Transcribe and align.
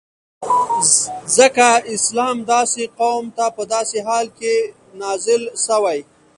ځکه 1.37 1.67
اسلام 1.95 2.37
داسی 2.51 2.85
قوم 2.99 3.25
ته 3.37 3.45
په 3.55 3.63
داسی 3.73 3.99
حال 4.07 4.27
کی 4.37 4.55
نازل 5.01 5.41
سوی 5.65 5.99